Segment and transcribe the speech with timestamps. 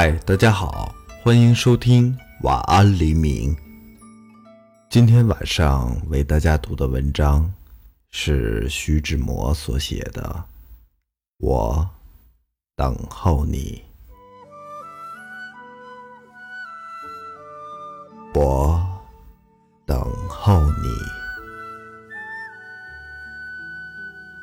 [0.00, 3.52] 嗨，大家好，欢迎收听晚安黎明。
[4.88, 7.52] 今天晚上为大家读的文章
[8.08, 10.22] 是徐志摩所写的
[11.38, 11.84] 《我
[12.76, 13.82] 等候你》，
[18.40, 18.80] 我
[19.84, 20.88] 等候你，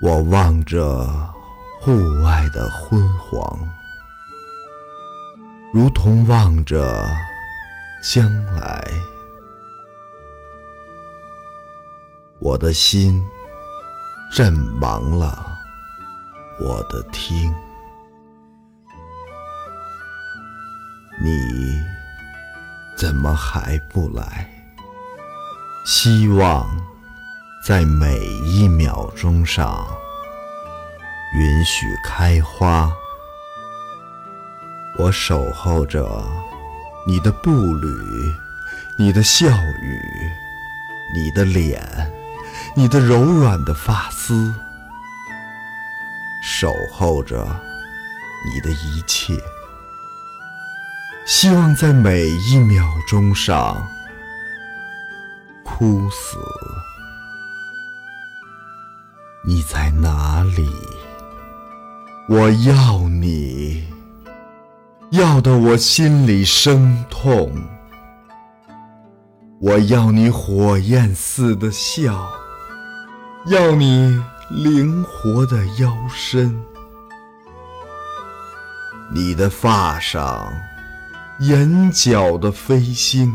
[0.01, 1.07] 我望着
[1.79, 1.95] 户
[2.25, 3.57] 外的昏黄。
[5.75, 7.05] 如同望着
[8.01, 8.81] 将来，
[12.39, 13.21] 我的心
[14.31, 15.45] 阵亡了，
[16.61, 17.53] 我的听，
[21.21, 21.83] 你
[22.95, 24.49] 怎么还不来？
[25.85, 26.65] 希望
[27.67, 29.85] 在每一秒钟上
[31.37, 32.89] 允许开花。
[34.97, 36.23] 我守候着
[37.05, 37.87] 你的步履，
[38.97, 40.01] 你的笑语，
[41.13, 42.11] 你的脸，
[42.73, 44.53] 你的柔软的发丝，
[46.41, 47.45] 守候着
[48.45, 49.37] 你的一切，
[51.25, 53.85] 希望在每一秒钟上
[55.63, 56.37] 枯死。
[59.45, 60.69] 你在哪里？
[62.29, 63.94] 我要你。
[65.11, 67.51] 要得我心里生痛，
[69.61, 72.27] 我要你火焰似的笑，
[73.45, 76.59] 要你灵活的腰身，
[79.13, 80.51] 你的发上
[81.39, 83.31] 眼角的飞星，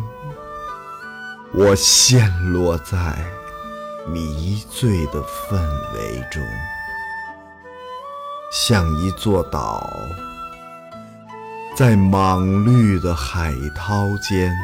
[1.52, 3.16] 我陷落在
[4.08, 5.56] 迷醉的氛
[5.94, 6.42] 围中，
[8.50, 9.88] 像一座岛。
[11.76, 14.54] 在莽绿的海涛间，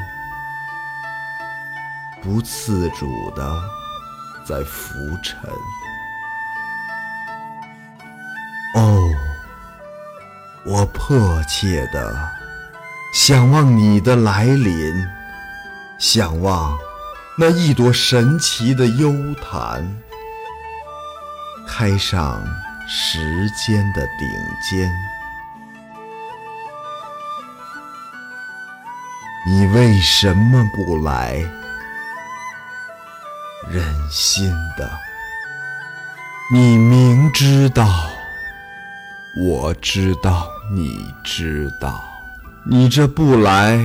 [2.22, 3.62] 不自主地
[4.44, 5.48] 在浮沉。
[8.74, 9.00] 哦，
[10.66, 12.14] 我迫切地
[13.14, 15.08] 想望你的来临，
[15.98, 16.76] 想望
[17.38, 19.10] 那一朵神奇的幽
[19.42, 19.96] 檀，
[21.66, 22.44] 开上
[22.86, 24.28] 时间的顶
[24.68, 24.90] 尖。
[29.48, 31.36] 你为什么不来？
[33.70, 34.90] 忍心的，
[36.52, 38.10] 你明知道，
[39.40, 42.02] 我知道，你知道，
[42.68, 43.76] 你这不来，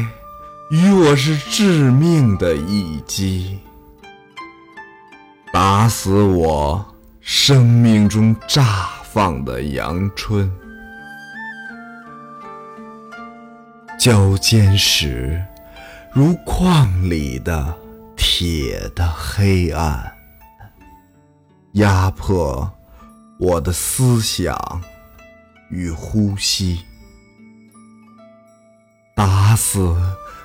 [0.72, 3.60] 与我是致命的一击，
[5.54, 6.84] 打死我
[7.20, 8.66] 生命中绽
[9.14, 10.52] 放的阳春，
[14.00, 15.40] 交尖时。
[16.14, 17.74] 如矿里的
[18.18, 20.12] 铁的黑暗，
[21.76, 22.70] 压迫
[23.40, 24.54] 我的思想
[25.70, 26.82] 与呼吸，
[29.16, 29.96] 打死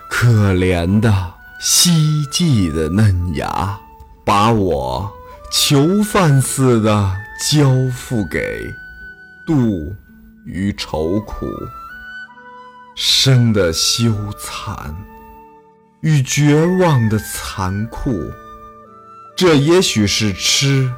[0.08, 3.76] 可怜的希冀的嫩芽，
[4.24, 5.12] 把我
[5.50, 7.16] 囚犯似的
[7.50, 8.72] 交付给
[9.44, 9.92] 妒
[10.44, 11.44] 与愁苦，
[12.94, 14.94] 生的羞惭。
[16.06, 18.30] 与绝望的残酷，
[19.36, 20.88] 这也许是痴，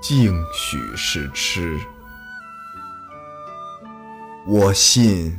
[0.00, 1.78] 竟许是痴。
[4.46, 5.38] 我信，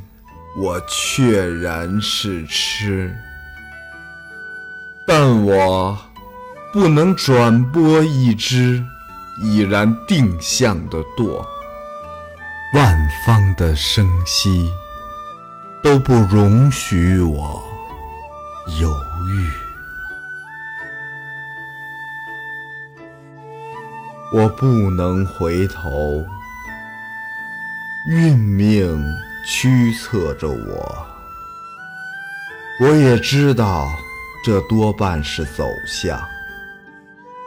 [0.56, 3.12] 我确然是痴，
[5.04, 5.98] 但我
[6.72, 8.80] 不能转播一只
[9.42, 11.44] 已然定向的舵。
[12.74, 14.70] 万方的声息
[15.82, 17.67] 都不容许我。
[18.76, 18.90] 犹
[19.26, 19.50] 豫，
[24.32, 26.22] 我不能回头。
[28.10, 29.02] 运命
[29.46, 31.06] 驱策着我，
[32.80, 33.88] 我也知道
[34.44, 36.18] 这多半是走向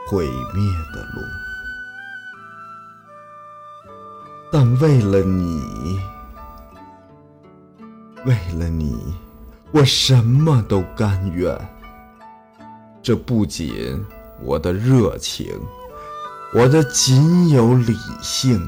[0.07, 0.63] 毁灭
[0.93, 1.21] 的路。
[4.51, 5.99] 但为了你，
[8.25, 9.15] 为了你。
[9.73, 11.57] 我什么都甘愿，
[13.01, 14.05] 这不仅
[14.43, 15.47] 我的热情，
[16.53, 18.61] 我的仅有理性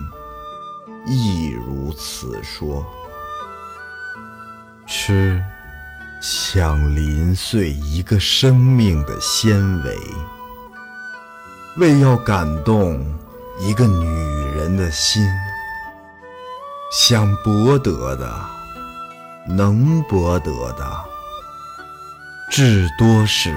[1.06, 2.86] 亦如此说。
[4.88, 5.44] 吃，
[6.22, 9.98] 想临碎一个生命的纤维，
[11.78, 13.06] 为要感动
[13.60, 14.08] 一个女
[14.56, 15.22] 人的心，
[16.94, 18.63] 想博得的。
[19.46, 21.06] 能博得的，
[22.50, 23.54] 至多是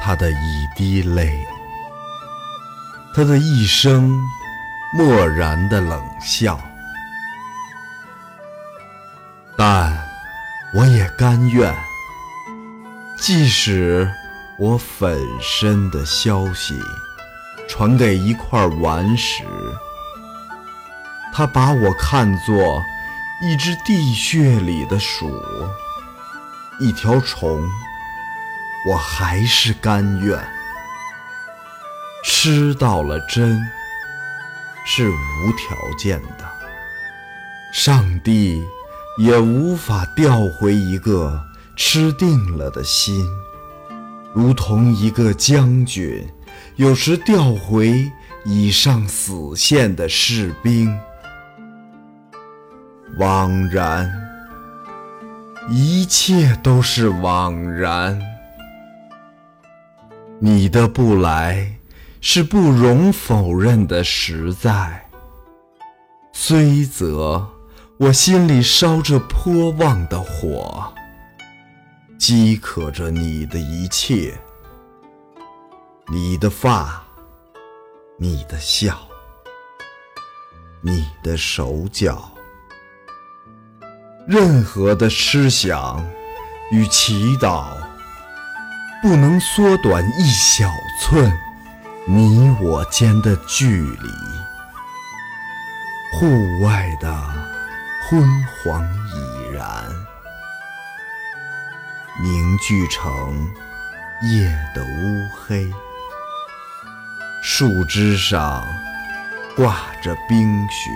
[0.00, 1.46] 他的一滴泪，
[3.14, 4.10] 他的一声
[4.96, 6.58] 漠然的冷笑。
[9.58, 9.94] 但
[10.74, 11.74] 我也甘愿，
[13.18, 14.10] 即使
[14.58, 16.80] 我粉身的消息
[17.68, 19.44] 传给一块顽石，
[21.34, 22.82] 他把我看作
[23.42, 25.42] 一只地穴里的鼠，
[26.78, 27.62] 一条虫，
[28.88, 30.38] 我还是甘愿。
[32.22, 33.60] 吃到了真，
[34.84, 36.44] 是无条件的，
[37.72, 38.62] 上帝。
[39.18, 41.44] 也无法调回一个
[41.76, 43.28] 吃定了的心，
[44.32, 46.26] 如同一个将军
[46.76, 48.10] 有时调回
[48.46, 50.98] 已上死线的士兵。
[53.18, 54.10] 枉然，
[55.68, 58.20] 一切都是枉然。
[60.38, 61.76] 你的不来
[62.20, 65.08] 是不容否认的实在，
[66.32, 67.48] 虽则。
[67.98, 70.90] 我心里烧着颇旺的火，
[72.18, 74.32] 饥渴着你的一切，
[76.10, 77.04] 你的发，
[78.16, 78.98] 你的笑，
[80.80, 82.30] 你的手脚，
[84.30, 86.06] 任何的痴想
[86.70, 87.64] 与祈祷，
[89.02, 91.32] 不能缩短一小寸
[92.06, 94.08] 你我间的距离。
[96.12, 97.50] 户外的。
[98.08, 98.28] 昏
[98.64, 99.84] 黄已然，
[102.20, 103.48] 凝聚成
[104.22, 105.70] 夜的乌黑。
[107.40, 108.66] 树枝上
[109.54, 110.90] 挂着冰雪，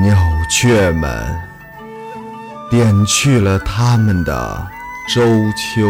[0.00, 0.16] 鸟
[0.56, 1.26] 雀们
[2.70, 4.66] 点去了他们的
[5.12, 5.20] 周
[5.50, 5.84] 秋。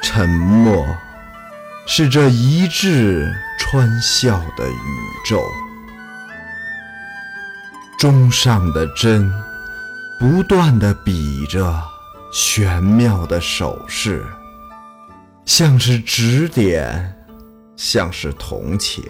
[0.00, 0.86] 沉默
[1.86, 4.76] 是这一致穿笑的宇
[5.28, 5.42] 宙。
[7.98, 9.28] 钟上的针
[10.20, 11.82] 不断的比着
[12.32, 14.24] 玄妙的手势，
[15.44, 17.12] 像是指点，
[17.74, 19.02] 像是同情，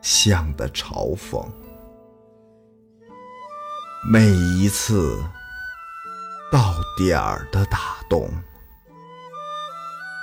[0.00, 1.44] 像的嘲讽。
[4.06, 5.18] 每一次
[6.52, 8.30] 到点儿的打动，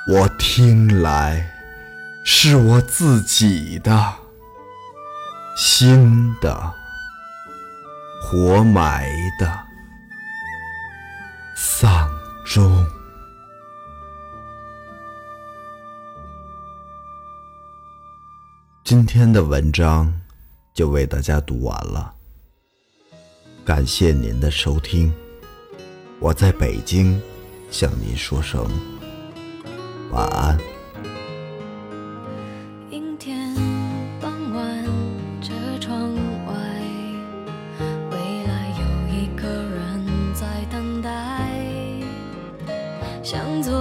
[0.07, 1.51] 我听来
[2.23, 4.13] 是我自己的
[5.57, 6.73] 新的。
[8.23, 9.59] 活埋的
[11.53, 12.09] 丧
[12.45, 12.85] 钟。
[18.85, 20.21] 今天的文章
[20.73, 22.13] 就为大家读完了，
[23.63, 25.11] 感谢您的收听。
[26.19, 27.19] 我在北京
[27.69, 28.67] 向您说声
[30.11, 30.57] 晚安。
[32.89, 33.55] 阴天
[34.19, 34.85] 傍晚
[35.41, 36.13] 车窗
[36.45, 36.53] 外
[38.11, 38.85] 未来有
[39.15, 41.49] 一个人在等待
[43.23, 43.80] 向左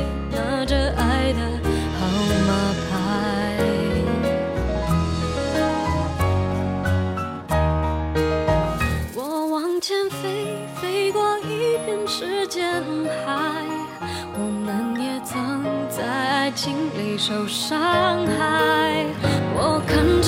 [17.21, 19.05] 受伤害，
[19.53, 20.20] 我看。